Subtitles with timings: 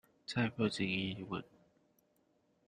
[0.25, 1.43] 在不經意間